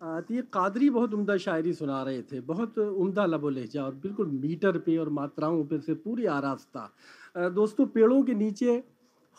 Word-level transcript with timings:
तो 0.00 0.34
ये 0.34 0.42
कादरी 0.52 0.88
बहुत 0.90 1.14
उम्दा 1.14 1.36
शायरी 1.36 1.72
सुना 1.72 2.02
रहे 2.02 2.22
थे, 2.22 2.40
बहुत 2.40 2.78
उम्दा 2.78 3.24
लबो 3.26 3.48
लहजा 3.50 3.84
और 3.84 3.94
बिल्कुल 3.94 4.26
मीटर 4.32 4.78
पे 4.78 4.96
और 4.96 5.08
मात्राओं 5.10 5.64
पे 5.64 5.78
से 5.78 5.94
पूरी 5.96 6.26
आरास्ता। 6.28 7.48
दोस्तों, 7.50 7.86
पेड़ों 7.86 8.22
के 8.22 8.34
नीचे 8.34 8.82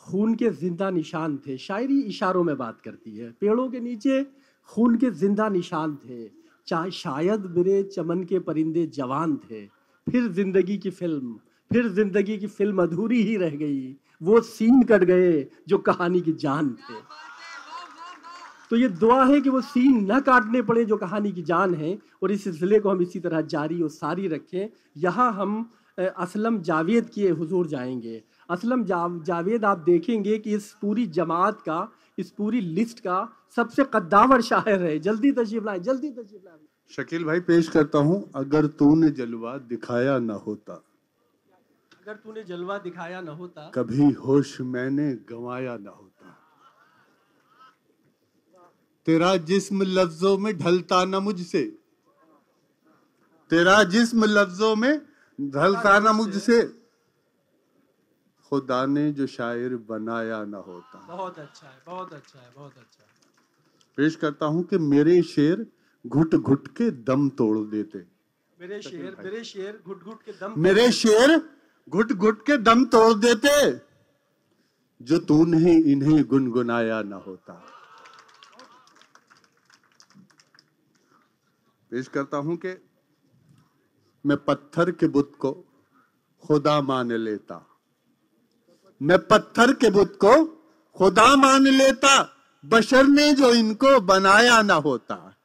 खून 0.04 0.36
के 0.36 0.50
ज़िंदा 0.50 0.90
निशान 0.90 1.38
थे। 1.38 1.58
शायरी 1.58 2.00
इशारों 2.02 2.44
में 2.44 2.58
बात 2.58 2.82
करती 2.82 3.18
है। 3.18 3.32
पेड़ों 3.42 3.68
के 3.70 3.80
नीचे 3.80 4.24
खून 4.70 4.96
के 4.98 5.10
ज़िंदा 5.12 5.48
निशान 5.50 5.96
थे। 6.06 6.28
चाहे 6.68 6.92
शायद 6.92 7.46
मेरे 7.56 7.82
चमन 7.86 8.24
के 8.24 8.40
परिंदे 8.40 8.86
जवान 8.88 9.36
थे। 9.44 9.66
फिर 10.08 10.28
ज़िंदगी 10.28 10.78
की 10.78 10.90
फ़िल्म, 10.90 11.34
फिर 11.72 11.88
ज़िंदगी 11.90 12.38
की 12.38 12.48
फ़िल्म 12.48 12.84
अधूरी 12.84 13.22
ही 13.24 13.36
रह 13.38 13.56
गई। 13.56 13.96
वो 14.22 14.42
सीन 14.42 14.84
कट 14.84 15.04
गए 15.04 15.46
जो 15.68 15.78
कहानी 15.80 16.22
की 16.22 16.34
जान 16.36 16.70
थे। 16.70 17.00
तो 18.72 18.76
ये 18.76 18.88
दुआ 18.90 19.24
है 19.26 19.40
कि 19.42 19.50
वो 19.50 19.62
सीन 19.62 20.12
न 20.12 20.20
काटने 20.20 20.62
पड़े 20.62 20.84
जो 20.86 20.98
कहानी 20.98 21.32
की 21.32 21.42
जान 21.42 21.74
है 21.76 21.98
और 22.24 22.32
इस 22.32 22.44
सिलसिले 22.44 22.80
को 22.80 22.90
हम 22.90 23.02
इसी 23.02 23.20
तरह 23.20 23.42
जारी 23.54 23.82
और 23.82 23.90
सारी 23.90 24.28
रखें। 24.28 24.70
यहाँ 24.98 25.32
हम 25.34 25.70
असलम 25.98 26.60
जावेद 26.62 27.10
किए 27.10 27.30
हुजूर 27.32 27.68
जाएँगे। 27.68 28.22
असलम 28.50 28.84
जाव 28.84 29.22
जावेद 29.24 29.66
आप 29.66 29.78
देखेंगे 29.78 30.38
कि 30.38 30.54
इस 30.56 30.72
पूरी 30.82 31.06
जमात 31.08 31.62
का 31.62 31.80
इस 32.18 32.30
पूरी 32.32 32.62
लिस्ट 32.62 33.00
का 33.00 33.18
सबसे 33.56 33.84
कद्दावर 33.94 34.42
शायर 34.42 34.84
है। 34.84 34.98
जल्दी 35.00 35.32
तशीफ 35.32 35.64
लाए 35.66 35.80
जल्दी 35.80 36.10
तशीफ 36.12 36.42
लाए। 36.46 36.58
शकील 36.92 37.24
भाई 37.24 37.40
पेश 37.40 37.68
करता 37.70 37.98
हूँ 38.00 38.24
अगर 38.36 38.68
तूने 38.80 39.10
जलवा 39.12 39.58
दिखाया 39.70 40.18
न 40.20 40.30
होता। 40.46 40.74
अगर 42.02 42.14
तूने 42.16 42.44
जलवा 42.44 42.78
दिखाया 42.78 43.22
न 43.22 43.28
होता। 43.30 43.72
कभी 43.76 44.12
होश 44.22 44.60
मैंने 44.62 45.12
गंवाया 45.30 45.76
न 45.78 45.88
होता। 45.88 46.19
तेरा 49.08 49.36
जिस्म 49.50 49.84
लफ्जों 49.84 50.38
में 50.38 50.58
ढलता 50.58 51.04
न 51.06 51.16
मुझसे। 51.16 51.64
तेरा 53.52 53.84
जिस्म 53.84 54.26
लफ्जों 54.26 54.76
में 54.76 55.02
ढलता 55.40 56.00
ना 56.00 56.12
मुझसे। 56.12 56.62
खुदा 58.52 58.86
ने 58.86 59.12
जो 59.12 59.28
शायर 59.28 59.76
बनाया 59.90 60.44
ना 60.46 60.58
होता। 60.58 61.06
बहुत 61.08 61.40
अच्छा 61.40 61.68
है 61.68 61.82
बहुत 61.88 62.14
अच्छा 62.14 62.40
है 62.40 62.52
बहुत 62.56 62.72
अच्छा 62.72 63.04
है। 63.04 63.10
पेश 63.98 64.16
करता 64.16 64.46
हूँ 64.46 64.64
कि 64.64 64.78
मेरे 64.78 65.22
शेर 65.24 65.66
घुट 66.06 66.36
घुट 66.36 66.68
के 66.68 66.92
दम 66.92 67.30
तोड़ 67.30 67.58
देते। 67.68 68.06
मेरे 68.58 68.82
शेर 68.82 69.16
मेरे 69.24 69.44
शेर 69.44 69.80
घुट 69.86 70.04
घुट 70.04 70.24
के 70.24 70.32
दम 70.32 70.54
मेरे 70.58 70.92
शेर 70.92 71.38
घुट 71.88 72.12
घुट 72.12 72.46
के 72.46 72.58
दम 72.58 72.86
तोड़ 72.86 73.14
देते। 73.14 73.50
जो 75.02 75.18
तूने 75.20 75.74
इन्हें 75.92 76.24
गुनगुनाया 76.28 77.02
ना 77.02 77.16
होता। 77.16 77.54
पेश 81.92 82.08
करता 82.08 82.38
हूँ 82.38 82.58
कि 82.58 82.76
मैं 84.26 84.38
पत्थर 84.38 84.92
के 84.92 85.08
बुत 85.08 85.32
को 85.40 85.52
खुदा 86.44 86.82
मान 86.82 87.12
लेता। 87.12 87.66
मैं 89.02 89.18
पत्थर 89.28 89.74
के 89.74 89.90
बुत 89.90 90.16
को 90.16 90.34
खुदा 90.96 91.36
मान 91.36 91.68
लेता, 91.68 92.36
बशर 92.66 93.08
ने 93.08 93.34
जो 93.34 93.54
इनको 93.54 94.00
बनाया 94.00 94.62
ना 94.62 94.74
होता। 94.74 95.36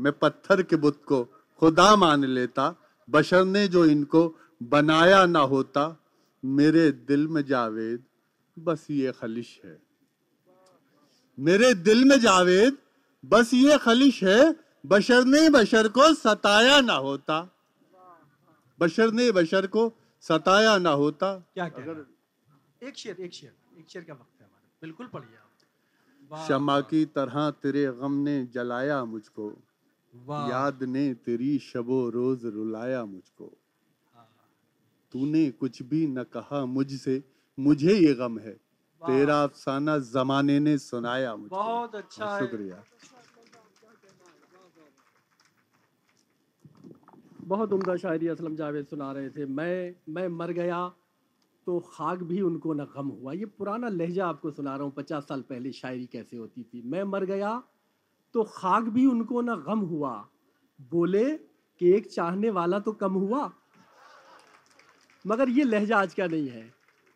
मैं 0.00 0.12
पत्थर 0.12 0.62
के 0.62 0.76
बुत 0.76 1.02
को 1.04 1.24
खुदा 1.58 1.96
मान 1.96 2.24
लेता, 2.24 2.74
बशर 3.10 3.44
ने 3.44 3.68
जो 3.68 3.84
इनको 3.84 4.34
बनाया 4.62 5.26
ना 5.26 5.40
होता। 5.40 6.02
मेरे 6.44 6.90
दिल 6.92 7.28
में 7.28 7.44
जावेद 7.44 8.04
बस 8.58 8.86
ये 8.90 9.12
खलिश 9.12 9.60
है। 9.64 9.78
मेरे 11.38 11.74
दिल 11.74 12.04
में 12.04 12.20
जावेद 12.20 12.78
बस 13.24 13.50
ये 13.54 13.78
खलिश 13.78 14.22
है 14.24 14.65
बशर 14.86 15.24
ने 15.24 15.48
बशर 15.50 15.88
को 15.88 16.12
सताया 16.14 16.80
ना 16.80 16.94
होता। 16.94 17.36
बशर 18.80 19.12
ने 19.12 19.30
बशर 19.32 19.66
को 19.66 19.92
सताया 20.20 20.76
ना 20.78 20.90
होता। 20.90 21.32
क्या 21.54 21.68
क्या 21.68 21.84
अगर 21.84 22.86
एक 22.86 22.96
शेर 22.96 23.16
एक 23.20 23.32
शेर 23.32 23.52
एक 23.78 23.86
शेर 23.88 24.02
का 24.02 24.14
वक्त 24.14 24.40
है 24.40 24.46
हमारा। 24.46 24.68
बिल्कुल 24.82 25.06
पढ़िए 25.06 26.46
शमा 26.46 26.80
की 26.80 27.04
तरह 27.06 27.50
तेरे 27.62 27.86
गम 27.92 28.12
ने 28.12 28.36
जलाया 28.46 29.04
मुझको। 29.04 29.48
याद 30.50 30.82
ने 30.82 31.14
तेरी 31.14 31.58
शबो 31.58 31.98
रोज 32.10 32.44
रुलाया 32.44 33.04
मुझको। 33.04 33.46
हाँ। 34.14 34.28
तूने 35.12 35.50
कुछ 35.50 35.82
भी 35.82 36.06
न 36.06 36.22
कहा 36.22 36.64
मुझसे 36.66 37.22
मुझे 37.58 37.94
ये 37.94 38.14
गम 38.14 38.38
है। 38.38 38.52
तेरा 39.02 39.42
अफसाना 39.42 39.98
जमाने 39.98 40.58
ने 40.60 40.78
सुनाया 40.78 41.36
मुझको। 41.36 41.56
बहुत 41.56 41.94
अच्छा 41.94 42.38
शुक्रिया। 42.38 42.82
बहुत 47.46 47.72
उम्दा 47.72 47.96
शायरी 47.96 48.28
असलम 48.28 48.54
जावेद 48.56 48.86
सुना 48.86 49.10
रहे 49.12 49.28
थे। 49.30 49.44
मैं 49.46 49.94
मैं 50.08 50.28
मर 50.30 50.52
गया 50.52 50.86
तो 51.66 51.78
खाक 51.88 52.22
भी 52.22 52.40
उनको 52.40 52.72
न 52.74 52.84
गम 52.96 53.08
हुआ। 53.10 53.32
ये 53.32 53.46
पुराना 53.48 53.88
लहजा 53.90 54.26
आपको 54.26 54.50
सुना 54.50 54.74
रहा 54.74 54.84
हूँ, 54.84 54.92
पचास 54.92 55.24
साल 55.24 55.40
पहले 55.42 55.72
शायरी 55.72 56.06
कैसे 56.06 56.36
होती 56.36 56.62
थी। 56.62 56.82
मैं 56.84 57.02
मर 57.04 57.24
गया 57.24 57.62
तो 58.34 58.42
खाक 58.50 58.82
भी 58.90 59.06
उनको 59.06 59.40
न 59.40 59.54
गम 59.68 59.80
हुआ। 59.86 60.14
बोले 60.90 61.24
कि 61.80 61.92
एक 61.94 62.10
चाहने 62.10 62.50
वाला 62.50 62.78
तो 62.80 62.92
कम 62.94 63.12
हुआ। 63.14 63.50
मगर 65.24 65.48
ये 65.50 65.64
लहजा 65.64 65.98
आज 65.98 66.14
का 66.14 66.26
नहीं 66.26 66.48
है। 66.48 66.70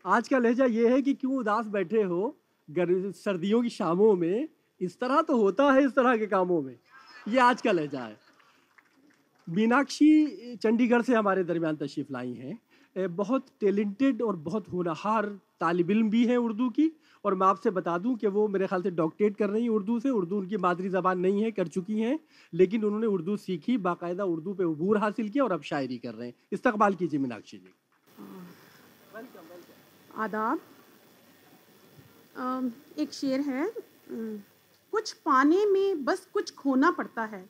आज 0.05 0.29
का 0.29 0.39
लहजा 0.39 0.65
ये 0.67 0.89
है 0.89 1.03
कि 1.03 1.15
क्यों 1.15 1.37
उदास 1.37 1.67
बैठे 1.69 2.03
हो? 2.05 2.37
सर्दियों 2.69 3.63
की 3.63 3.69
शामों 3.71 4.15
में 4.17 4.49
इस 4.81 4.99
तरह 5.01 5.23
तो 5.23 5.37
होता 5.37 5.71
है 5.73 5.85
इस 5.85 5.95
तरह 5.95 6.17
के 6.17 6.27
कामों 6.29 6.61
में। 6.63 6.77
ये 7.29 7.39
आज 7.41 7.63
का 7.63 7.73
लहजा 7.73 8.01
है। 8.01 8.17
मीनाक्षी 9.51 10.57
चंडीगढ़ 10.57 11.03
से 11.03 11.15
हमारे 11.15 11.45
दरमियान 11.45 11.77
तशरीफ़ 11.77 12.13
लाई 12.13 12.33
हैं। 12.35 12.59
बहुत 13.17 13.47
टैलेंटेड 13.61 14.23
और 14.23 14.37
बहुत 14.39 14.69
होनहार 14.69 15.27
तालब 15.61 15.91
इल्म 15.91 16.11
भी 16.11 16.25
हैं 16.27 16.37
उर्दू 16.39 16.69
की, 16.71 16.91
और 17.25 17.35
मैं 17.35 17.47
आपसे 17.47 17.71
बता 17.71 17.97
दूँ 17.99 18.17
कि 18.17 18.27
वो 18.27 18.47
मेरे 18.49 18.67
ख्याल 18.67 18.83
से 18.83 18.91
डॉक्टरेट 18.93 19.37
कर 19.37 19.51
रही 19.51 19.63
हैं 19.63 19.71
उर्दू 19.71 19.99
से। 20.01 20.11
उर्दू 20.11 20.37
उनकी 20.39 20.57
मादरी 20.57 20.89
ज़बान 20.89 21.19
नहीं 21.19 21.43
है, 21.43 21.51
कर 21.51 21.69
चुकी 21.69 21.99
हैं, 22.01 22.19
लेकिन 22.53 22.85
उन्होंने 22.85 23.07
उर्दू 23.07 23.37
सीखी, 23.37 23.77
बाकायदा 23.79 24.25
उर्दू 24.25 24.55
पे 24.55 24.65
अबूर 24.65 24.99
हासिल 24.99 25.29
किया 25.29 25.45
और 25.45 25.53
अब 25.53 25.63
शायरी 25.63 25.99
कर 25.99 26.15
रहे 26.15 26.29
हैं। 26.29 26.35
इस्तकबाल 26.53 26.95
कीजिए 26.95 27.21
मीनाक्षी 27.21 27.59
जी। 27.59 27.73
आदाब। 30.17 30.61
एक 32.99 33.13
शेर 33.13 33.41
है। 33.41 33.71
कुछ 34.93 35.13
पाने 35.25 35.65
में 35.67 36.05
बस 36.05 36.27
कुछ 36.33 36.55
खोना 36.55 36.91
पड़ता 36.91 37.25
है। 37.25 37.45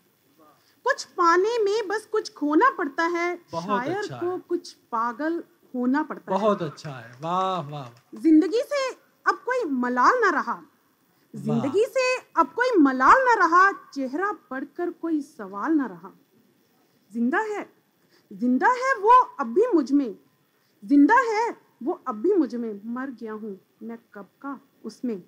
कुछ 0.90 1.04
पाने 1.16 1.58
में 1.58 1.88
बस 1.88 2.06
कुछ 2.12 2.32
खोना 2.34 2.68
पड़ता 2.70 3.04
है 3.08 3.26
शायर 3.36 3.96
अच्छा 3.96 4.16
को 4.16 4.30
है। 4.30 4.38
कुछ 4.48 4.72
पागल 4.92 5.42
होना 5.74 6.02
पड़ता 6.02 6.30
बहुत 6.30 6.40
है। 6.42 6.46
बहुत 6.48 6.62
अच्छा 6.62 6.90
है। 6.90 7.12
वाह 7.22 7.60
वाह 7.68 8.18
ज़िंदगी 8.20 8.62
से 8.62 8.88
अब 9.26 9.34
कोई 9.44 9.64
मलाल 9.72 10.18
ना 10.20 10.30
रहा। 10.30 10.58
ज़िंदगी 11.34 11.84
से 11.88 12.06
अब 12.38 12.52
कोई 12.54 12.70
मलाल 12.78 13.22
ना 13.24 13.34
रहा 13.38 13.70
चेहरा 13.94 14.32
पढ़कर 14.50 14.90
कोई 14.92 15.20
सवाल 15.22 15.72
ना 15.72 15.86
रहा। 15.86 16.10
ज़िंदा 17.10 17.38
है 17.50 17.66
ज़िंदा 18.30 18.70
है 18.72 18.94
वो 19.00 19.20
अब 19.40 19.54
भी 19.54 19.66
मुझमें। 19.74 20.14
ज़िंदा 20.82 21.20
है 21.30 21.48
वो 21.82 22.00
अब 22.08 22.20
भी 22.22 22.34
मुझमें। 22.34 22.80
मर 22.94 23.10
गया 23.20 23.32
हूँ 23.32 23.58
मैं 23.82 23.98
कब 24.14 24.28
का 24.42 24.58
उसमें। 24.84 25.22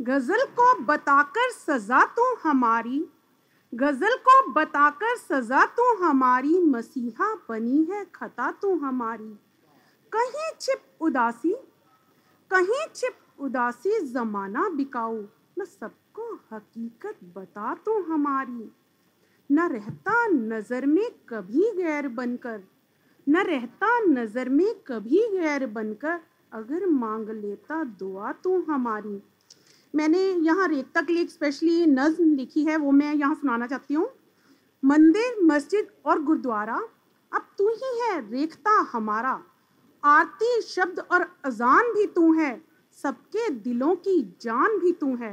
गज़ल 0.00 0.44
को 0.58 0.72
बताकर 0.84 1.50
सजा 1.52 2.04
तू 2.16 2.34
हमारी। 2.44 3.04
गज़ल 3.74 4.14
को 4.18 4.34
बताकर 4.52 5.16
सजा 5.16 5.64
तू 5.66 5.84
हमारी, 5.96 6.60
मसीहा 6.60 7.32
बनी 7.48 7.82
है, 7.84 8.04
खता 8.14 8.50
तू 8.52 8.74
हमारी। 8.78 9.32
कहीं 10.12 10.50
छिप 10.60 10.82
उदासी, 11.00 11.54
कहीं 12.50 12.86
छिप 12.94 13.16
उदासी, 13.40 13.98
जमाना 14.06 14.68
बिकाऊ। 14.68 15.18
न 15.58 15.64
सबको 15.64 16.32
हकीकत 16.52 17.16
बता 17.36 17.74
तू 17.74 18.00
हमारी। 18.02 18.70
न 19.50 19.68
रहता 19.68 20.26
नज़र 20.28 20.86
में 20.86 21.10
कभी 21.28 21.70
गैर 21.72 22.08
बनकर, 22.08 22.62
न 23.26 23.42
रहता 23.42 23.98
नज़र 24.00 24.48
में 24.48 24.74
कभी 24.86 25.28
गैर 25.30 25.66
बनकर, 25.66 26.20
अगर 26.52 26.86
मांग 26.86 27.30
लेता 27.30 27.84
दुआ 27.84 28.32
तू 28.32 28.60
हमारी। 28.62 29.20
मैंने 29.94 30.20
यहाँ 30.40 30.66
रेखता 30.68 31.00
के 31.00 31.12
लिए 31.12 31.26
स्पेशली 31.26 31.86
नज्म 31.86 32.34
लिखी 32.34 32.64
है, 32.64 32.76
वो 32.76 32.90
मैं 32.92 33.14
यहाँ 33.14 33.34
सुनाना 33.34 33.66
चाहती 33.66 33.94
हूँ। 33.94 34.08
मंदिर, 34.82 35.36
मस्जिद 35.44 35.88
और 36.06 36.22
गुरुद्वारा 36.22 36.80
अब 37.32 37.46
तू 37.58 37.68
ही 37.68 37.98
है, 38.00 38.20
रेखता 38.30 38.70
हमारा। 38.92 39.40
आरती 40.02 40.60
शब्द 40.62 40.98
और 41.12 41.22
अजान 41.44 41.92
भी 41.92 42.06
तू 42.06 42.32
है, 42.32 42.60
सबके 42.98 43.48
दिलों 43.50 43.94
की 43.96 44.20
जान 44.40 44.78
भी 44.78 44.92
तू 44.92 45.14
है। 45.16 45.32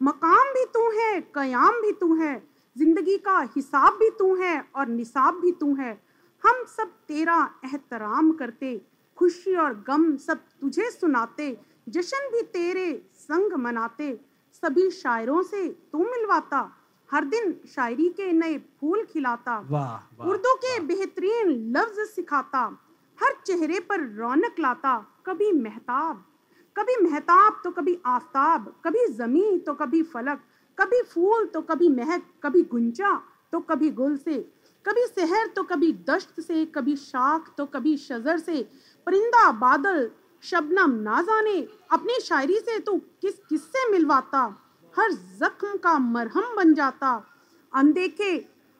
मकाम 0.00 0.52
भी 0.54 0.64
तू 0.64 0.90
है, 0.90 1.20
कयाम 1.34 1.80
भी 1.82 1.92
तू 1.92 2.14
है, 2.14 2.42
ज़िंदगी 2.76 3.16
का 3.18 3.40
हिसाब 3.56 3.94
भी 3.94 4.08
तू 4.10 4.34
है 4.36 4.64
और 4.76 4.88
निसाब 4.88 5.40
भी 5.40 5.52
तू 5.52 5.74
है। 5.74 5.92
हम 6.44 6.64
सब 6.68 6.92
तेरा 7.08 7.38
एहतराम 7.64 8.30
करते, 8.32 8.80
खुशी 9.18 9.54
और 9.56 9.74
गम 9.88 10.16
सब 10.16 10.40
तुझे 10.60 10.90
सुनाते 10.90 11.56
जश्न 11.86 12.28
भी 12.32 12.42
तेरे 12.52 12.92
संग 13.20 13.52
मनाते 13.60 14.12
सभी 14.62 14.90
शायरों 14.90 15.42
से 15.42 15.68
तू 15.92 16.04
मिलवाता 16.04 16.60
हर 17.10 17.24
दिन 17.24 17.54
शायरी 17.68 18.08
के 18.16 18.32
नए 18.32 18.56
फूल 18.80 19.04
खिलाता 19.12 19.58
उर्दू 20.28 20.54
के 20.64 20.78
बेहतरीन 20.86 21.50
लफ्ज 21.76 21.98
सिखाता 22.08 22.64
हर 23.18 23.34
चेहरे 23.46 23.80
पर 23.88 24.06
रौनक 24.18 24.60
लाता 24.60 24.96
कभी 25.26 25.50
महताब 25.52 26.24
कभी 26.76 26.96
महताब 27.02 27.60
तो 27.64 27.70
कभी 27.70 27.98
आफताब 28.06 28.72
कभी 28.84 29.06
जमी 29.14 29.58
तो 29.66 29.74
कभी 29.74 30.02
फलक 30.12 30.40
कभी 30.78 31.02
फूल 31.04 31.46
तो 31.54 31.60
कभी 31.62 31.88
महक 31.90 32.22
कभी 32.42 32.62
गुंजा 32.70 33.14
तो 33.52 33.60
कभी 33.60 33.90
गुल 33.90 34.16
से 34.16 34.38
कभी 34.84 35.06
शहर 35.06 35.46
तो 35.56 35.62
कभी 35.62 35.92
दश्त 36.08 36.40
से 36.40 36.64
कभी 36.74 36.96
शाख 36.96 37.52
तो 37.56 37.66
कभी 37.66 37.96
शजर 37.96 38.38
से 38.38 38.62
परिंदा 39.06 39.50
बादल 39.58 40.10
शबनम 40.42 40.90
ना 41.00 41.20
जाने। 41.22 41.58
अपनी 41.92 42.18
शायरी 42.20 42.58
से 42.58 42.78
तू 42.78 42.96
किस 43.22 43.34
किससे 43.48 43.90
मिलवाता? 43.90 44.42
हर 44.94 45.12
जख्म 45.12 45.76
का 45.76 45.98
मरहम 45.98 46.54
बन 46.56 46.74
जाता। 46.74 47.12
अनदेखे 47.72 48.36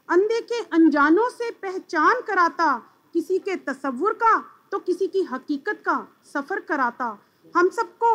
अनदेखे 0.08 0.60
अनजानों 0.72 1.28
से 1.28 1.50
पहचान 1.62 2.20
कराता। 2.20 2.74
किसी 3.14 3.38
के 3.38 3.56
तस्वुर 3.58 4.12
का 4.12 4.38
तो 4.72 4.78
किसी 4.78 5.06
की 5.06 5.22
हकीकत 5.22 5.82
का 5.86 5.96
सफ़र 6.24 6.60
कराता। 6.60 7.16
हम 7.54 7.68
सबको 7.68 8.12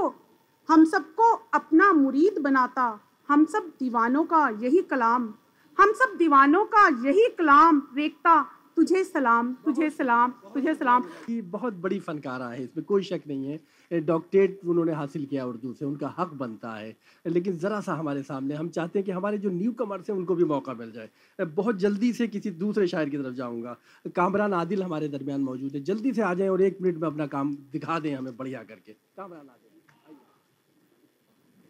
हम 0.69 0.83
सबको 0.85 1.31
अपना 1.53 1.91
मुरीद 1.93 2.39
बनाता। 2.41 2.99
हम 3.29 3.45
सब 3.45 3.71
दीवानों 3.79 4.23
का 4.23 4.47
यही 4.61 4.81
कलाम, 4.81 5.33
हम 5.77 5.91
सब 5.93 6.15
दीवानों 6.17 6.63
का 6.65 6.87
यही 7.05 7.27
कलाम 7.29 7.81
रेखता। 7.95 8.35
तुझे 8.77 9.03
सलाम 9.03 9.53
तुझे 9.65 9.89
सलाम 9.89 10.31
तुझे 10.53 10.73
सलाम। 10.75 11.03
ये 11.29 11.41
बहुत 11.53 11.73
बड़ी 11.75 11.99
फनकारा 11.99 12.47
है 12.49 12.63
इसमें 12.63 12.83
कोई 12.85 13.03
शक 13.03 13.21
नहीं 13.27 13.45
है। 13.47 13.99
डॉक्टरेट 14.01 14.59
उन्होंने 14.65 14.93
हासिल 14.93 15.25
किया 15.25 15.45
उर्दू 15.45 15.73
से 15.73 15.85
उनका 15.85 16.13
हक 16.17 16.33
बनता 16.33 16.73
है। 16.73 16.95
लेकिन 17.25 17.57
ज़रा 17.57 17.79
सा 17.81 17.93
हमारे 17.93 18.23
सामने 18.23 18.55
हम 18.55 18.69
चाहते 18.69 18.99
हैं 18.99 19.05
कि 19.05 19.11
हमारे 19.11 19.37
जो 19.37 19.49
न्यू 19.49 19.71
कमर्स 19.73 20.09
हैं 20.09 20.17
उनको 20.17 20.35
भी 20.35 20.43
मौका 20.43 20.73
मिल 20.73 20.91
जाए। 20.91 21.09
बहुत 21.39 21.79
जल्दी 21.79 22.13
से 22.13 22.27
किसी 22.27 22.51
दूसरे 22.51 22.87
शायर 22.87 23.09
की 23.09 23.17
तरफ़ 23.17 23.35
जाऊँगा। 23.35 23.75
कामरान 24.15 24.53
आदिल 24.53 24.83
हमारे 24.83 25.07
दरमियान 25.07 25.41
मौजूद 25.41 25.75
है। 25.75 25.83
जल्दी 25.83 26.13
से 26.13 26.21
आ 26.21 26.33
जाएँ 26.33 26.49
और 26.49 26.61
एक 26.61 26.81
मिनट 26.81 26.97
में 26.97 27.07
अपना 27.07 27.27
काम 27.27 27.55
दिखा 27.71 27.99
दें 27.99 28.13
हमें 28.15 28.35
बढ़िया 28.37 28.63
करके। 28.63 28.93
कामरान 28.93 29.49
आदिल 29.49 29.65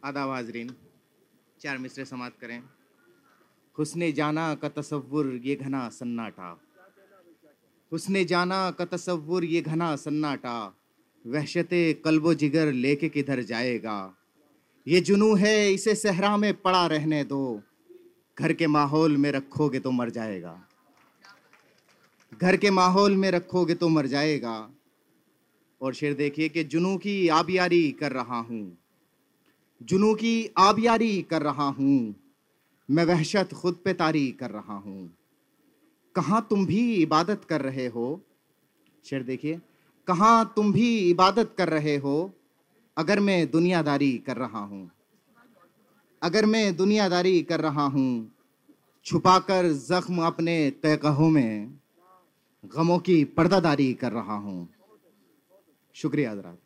आदाब 0.03 0.29
हाजरीन 0.29 0.75
चार 1.61 1.77
मिसरे 1.77 2.05
समाप्त 2.05 2.39
करें। 2.41 2.61
हुस्न 3.75 4.11
जाना 4.13 4.53
का 4.55 4.69
तस्वुर 4.69 5.35
ये 5.43 5.55
घना 5.55 5.87
सन्नाटा। 5.89 6.57
हुस्न 7.91 8.25
जाना 8.25 8.71
का 8.71 8.85
तसव्वुर 8.85 9.45
ये 9.45 9.61
घना 9.61 9.95
सन्नाटा, 9.95 10.75
वहशत 11.27 11.69
कल्बो 12.05 12.33
जिगर 12.33 12.71
लेके 12.71 13.09
किधर 13.09 13.41
जाएगा। 13.41 14.15
ये 14.87 15.01
जुनू 15.01 15.35
है, 15.35 15.73
इसे 15.73 15.95
सहरा 15.95 16.37
में 16.37 16.53
पड़ा 16.53 16.87
रहने 16.87 17.23
दो। 17.23 17.61
घर 18.39 18.53
के 18.53 18.67
माहौल 18.67 19.17
में 19.17 19.31
रखोगे 19.31 19.79
तो 19.79 19.91
मर 19.91 20.09
जाएगा। 20.09 20.67
घर 22.41 22.57
के 22.57 22.71
माहौल 22.71 23.15
में 23.15 23.31
रखोगे 23.31 23.75
तो 23.75 23.89
मर 23.89 24.07
जाएगा। 24.07 24.69
और 25.81 25.93
शेर 25.93 26.13
देखिए 26.13 26.49
कि 26.49 26.63
जुनू 26.63 26.97
की 26.97 27.27
आबियारी 27.27 27.91
कर 27.91 28.11
रहा 28.11 28.39
हूँ। 28.39 28.77
जुनू 29.83 30.13
की 30.15 30.49
आबियारी 30.57 31.21
कर 31.21 31.41
रहा 31.41 31.67
हूँ। 31.67 32.15
मैं 32.91 33.05
वहशत 33.05 33.49
खुद 33.53 33.79
पे 33.85 33.93
तारी 33.93 34.31
कर 34.31 34.49
रहा 34.49 34.73
हूँ। 34.73 35.17
कहाँ 36.17 36.45
तुम 36.49 36.65
भी 36.65 36.81
इबादत 36.95 37.41
कर 37.49 37.61
रहे 37.61 37.87
हो? 37.87 38.05
शेर 39.05 39.23
देखिए, 39.23 39.59
कहाँ 40.07 40.53
तुम 40.55 40.71
भी 40.73 40.87
इबादत 41.09 41.53
कर 41.57 41.69
रहे 41.69 41.95
हो? 41.97 42.33
अगर 42.97 43.19
मैं 43.19 43.51
दुनियादारी 43.51 44.17
कर 44.17 44.37
रहा 44.37 44.59
हूँ, 44.59 44.89
अगर 46.21 46.45
मैं 46.45 46.75
दुनियादारी 46.75 47.41
कर 47.41 47.61
रहा 47.61 47.85
हूँ, 47.85 48.31
छुपाकर 49.05 49.71
जख्म 49.71 50.25
अपने 50.25 50.57
तयकहों 50.83 51.29
में, 51.29 51.79
गमों 52.63 52.99
की 52.99 53.23
पर्दादारी 53.37 53.93
कर 53.93 54.11
रहा 54.11 54.35
हूँ। 54.37 54.67
शुक्रिया 55.95 56.31
हजरात। 56.31 56.57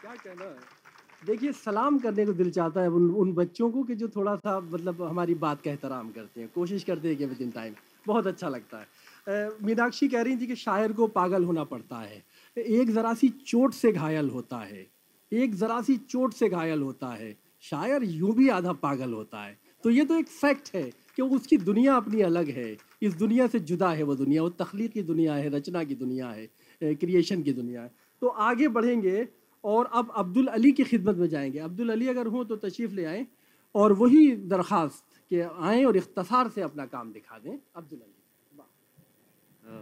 क्या 0.00 0.14
कहना 0.14 0.44
है? 0.44 0.81
देखिए, 1.26 1.52
सलाम 1.52 1.98
करने 1.98 2.24
को 2.26 2.32
दिल 2.32 2.50
चाहता 2.50 2.80
है 2.80 2.90
उन 2.90 3.10
उन 3.14 3.32
बच्चों 3.32 3.70
को 3.70 3.82
कि 3.82 3.94
जो 3.94 4.08
थोड़ा 4.08 4.34
सा 4.36 4.58
मतलब 4.60 5.02
हमारी 5.02 5.34
बात 5.34 5.60
का 5.62 5.70
एहतराम 5.70 6.10
करते 6.10 6.40
हैं, 6.40 6.48
कोशिश 6.54 6.84
करते 6.84 7.08
हैं 7.08 7.16
कि 7.16 7.26
विद 7.26 7.42
इन 7.42 7.50
टाइम। 7.50 7.74
बहुत 8.06 8.26
अच्छा 8.26 8.48
लगता 8.48 8.78
है। 8.78 9.50
मीनाक्षी 9.62 10.08
कह 10.08 10.22
रही 10.22 10.36
थी 10.36 10.46
कि 10.46 10.56
शायर 10.56 10.92
को 10.92 11.06
पागल 11.08 11.44
होना 11.44 11.64
पड़ता 11.64 11.96
है। 11.96 12.22
एक 12.56 12.90
ज़रा 12.90 13.12
सी 13.14 13.28
चोट 13.46 13.74
से 13.74 13.92
घायल 13.92 14.30
होता 14.30 14.58
है। 14.58 14.86
एक 15.32 15.54
ज़रा 15.54 15.80
सी 15.82 15.96
चोट 15.96 16.32
से 16.34 16.48
घायल 16.48 16.82
होता 16.82 17.08
है। 17.08 17.36
शायर 17.62 18.04
यूँ 18.04 18.32
भी 18.34 18.48
आधा 18.48 18.72
पागल 18.72 19.12
होता 19.12 19.42
है। 19.42 19.56
तो 19.84 19.90
ये 19.90 20.04
तो 20.04 20.16
एक 20.18 20.26
फैक्ट 20.28 20.70
है 20.74 20.82
कि 21.16 21.22
उसकी 21.22 21.56
दुनिया 21.58 21.94
अपनी 21.96 22.20
अलग 22.22 22.48
है। 22.48 22.76
इस 23.02 23.14
दुनिया 23.14 23.46
से 23.46 23.60
जुदा 23.60 23.90
है 23.90 24.02
वो 24.02 24.14
दुनिया। 24.16 24.42
वो 24.42 24.48
तख्लीक 24.62 24.92
की 24.92 25.02
दुनिया 25.02 25.34
है, 25.34 25.48
रचना 25.50 25.84
की 25.84 25.94
दुनिया 25.94 26.28
है 26.28 26.48
क्रिएशन 26.82 27.42
की 27.42 27.52
दुनिया 27.52 27.82
है। 27.82 27.90
तो 28.22 28.28
आगे 28.28 28.68
बढ़ेंगे। 28.68 29.28
और 29.64 29.90
अब 29.92 30.12
अब्दुल 30.16 30.46
अली 30.48 30.72
की 30.72 30.84
खिदमत 30.84 31.16
में 31.16 31.28
जाएँगे। 31.28 31.58
अब्दुल 31.60 31.90
अली 31.92 32.08
अगर 32.08 32.26
हो 32.26 32.44
तो 32.44 32.56
तशरीफ़ 32.58 32.92
ले 32.92 33.04
आएँ 33.04 33.26
और 33.74 33.92
वही 33.94 34.30
दरख्वास्त 34.48 35.04
कि 35.30 35.40
आएँ 35.40 35.84
और 35.84 35.96
इख्तसार 35.96 36.48
से 36.48 36.62
अपना 36.62 36.86
काम 36.86 37.12
दिखा 37.12 37.38
दें। 37.38 37.52
अब्दुल 37.76 37.98
अली। 37.98 38.20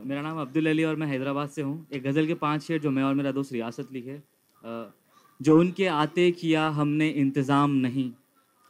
मेरा 0.05 0.23
नाम 0.23 0.41
अब्दुल 0.41 0.67
अली 0.69 0.85
और 0.85 0.97
मैं 0.97 1.07
हैदराबाद 1.07 1.49
से 1.49 1.63
हूँ। 1.63 1.87
एक 1.93 2.03
गज़ल 2.03 2.27
के 2.27 2.35
पाँच 2.37 2.63
शेर 2.63 2.81
जो 2.81 2.91
मैं 2.91 3.03
और 3.03 3.15
मेरा 3.15 3.33
दोस्त 3.33 3.53
रियासत 3.53 3.89
लिखे 3.93 4.21
जो 5.41 5.59
उनके 5.59 5.87
आते 5.89 6.31
किया 6.33 6.69
हमने 6.71 7.09
इंतज़ाम 7.11 7.71
नहीं। 7.79 8.11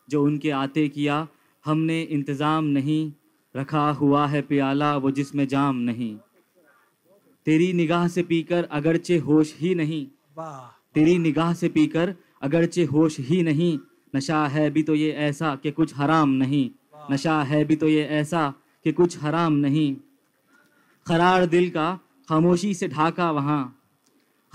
जो 0.08 0.22
उनके 0.24 0.50
आते 0.52 0.88
किया 0.88 1.26
हमने 1.64 2.00
इंतज़ाम 2.02 2.64
नहीं। 2.66 3.12
रखा 3.54 3.90
हुआ 3.92 4.26
है 4.26 4.42
प्याला 4.42 4.96
वो 4.96 5.10
जिसमें 5.10 5.46
जाम 5.48 5.76
नहीं। 5.82 6.16
तेरी 7.46 7.72
निगाह 7.72 8.06
से 8.08 8.22
पीकर 8.22 8.64
अगरचे 8.72 9.18
होश 9.20 9.54
ही 9.58 9.74
नहीं। 9.74 10.06
वाह। 10.36 10.79
तेरी 10.94 11.18
निगाह 11.18 11.52
से 11.54 11.68
पीकर 11.68 12.14
अगरचे 12.42 12.84
होश 12.84 13.18
ही 13.20 13.42
नहीं। 13.42 13.78
नशा 14.14 14.46
है 14.46 14.70
भी 14.70 14.82
तो 14.82 14.94
ये 14.94 15.10
ऐसा 15.10 15.54
कि 15.56 15.70
कुछ 15.70 15.94
हराम 15.96 16.28
नहीं। 16.28 16.70
नशा 17.10 17.42
है 17.42 17.64
भी 17.64 17.76
तो 17.76 17.88
ये 17.88 18.04
ऐसा 18.04 18.52
कि 18.84 18.92
कुछ 18.92 19.18
हराम 19.18 19.52
नहीं। 19.52 19.94
खरार 21.06 21.46
दिल 21.46 21.68
का 21.70 21.92
खामोशी 22.28 22.74
से 22.74 22.88
ढाका 22.88 23.30
वहाँ। 23.30 23.62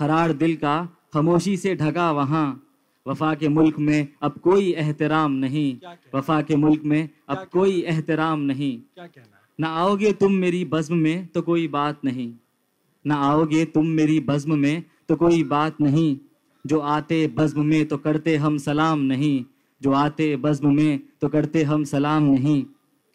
खरार 0.00 0.32
दिल 0.32 0.54
का 0.56 0.76
खामोशी 1.12 1.56
से 1.56 1.74
ढका 1.74 2.10
वहाँ। 2.12 2.62
वफा 3.06 3.34
के 3.34 3.48
मुल्क 3.48 3.78
में 3.78 4.08
अब 4.22 4.38
कोई 4.38 4.70
एहतराम 4.72 5.32
नहीं। 5.32 5.76
वफा 6.14 6.40
के 6.42 6.56
मुल्क 6.56 6.82
में 6.84 7.08
अब 7.28 7.46
कोई 7.52 7.80
एहतराम 7.82 8.40
नहीं। 8.40 8.78
ना 9.58 9.68
आओगे 9.68 10.12
तुम 10.12 10.32
मेरी 10.32 10.64
बज़्म 10.64 10.96
में 10.96 11.26
तो 11.26 11.42
कोई 11.42 11.68
बात 11.68 12.04
नहीं। 12.04 12.32
ना 13.04 13.16
आओगे 13.24 13.64
तुम 13.64 13.86
मेरी 13.86 14.18
बज़्म 14.20 14.58
में 14.58 14.82
तो 15.08 15.16
कोई 15.16 15.42
बात 15.44 15.80
नहीं। 15.80 16.16
जो 16.66 16.78
आते 16.80 17.26
बज़्म 17.28 17.64
में 17.64 17.84
तो 17.86 17.96
करते 17.98 18.36
हम 18.36 18.56
सलाम 18.58 19.00
नहीं। 19.02 19.44
जो 19.80 19.92
आते 19.92 20.36
बज़्म 20.36 20.74
में 20.74 21.00
तो 21.20 21.28
करते 21.28 21.62
हम 21.62 21.84
सलाम 21.84 22.22
नहीं। 22.24 22.64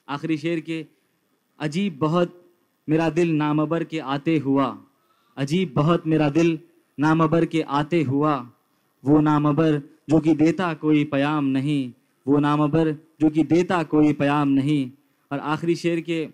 आखिरी 0.07 0.37
शेर 0.37 0.59
के, 0.59 0.85
अजीब 1.59 1.97
बहुत 1.99 2.37
मेरा 2.87 3.09
दिल 3.09 3.31
नामबर 3.35 3.83
के 3.83 3.99
आते 3.99 4.37
हुआ। 4.37 4.67
अजीब 5.37 5.73
बहुत 5.75 6.07
मेरा 6.07 6.29
दिल 6.29 6.59
नामबर 6.97 7.45
के 7.45 7.61
आते 7.61 8.01
हुआ। 8.03 8.35
वो 9.03 9.19
नामबर 9.21 9.81
जो 10.09 10.19
कि 10.19 10.33
देता 10.35 10.73
कोई 10.73 11.03
प्याम 11.03 11.45
नहीं। 11.47 11.91
वो 12.25 12.39
नामबर 12.39 12.91
जो 13.21 13.29
कि 13.29 13.43
देता 13.43 13.81
कोई 13.83 14.13
प्याम 14.13 14.47
नहीं। 14.49 14.91
और 15.31 15.39
आखिरी 15.39 15.75
शेर 15.75 16.01
के, 16.01 16.25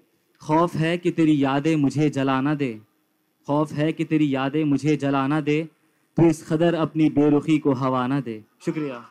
खौफ 0.42 0.76
है 0.76 0.98
कि 0.98 1.12
तेरी 1.12 1.44
यादें 1.44 1.76
मुझे 1.76 2.10
जलाना 2.10 2.54
दे। 2.56 2.72
खौफ 3.48 3.72
है 3.74 3.92
कि 3.94 4.06
तेरी 4.06 4.34
यादें 4.36 4.64
मुझे 4.64 4.96
जलाना 4.98 5.40
दे। 5.42 5.58
तो 6.18 6.24
इस 6.24 6.48
कदर 6.50 6.76
अपनी 6.76 7.10
बेरुखी 7.10 7.58
को 7.58 7.74
हवा 7.74 8.08
ना 8.08 8.20
दे। 8.20 8.44
शुक्रिया। 8.66 9.06